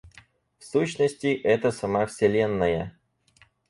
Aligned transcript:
В 0.57 0.63
сущности, 0.63 1.27
это 1.27 1.69
сама 1.69 2.07
Вселенная. 2.07 2.97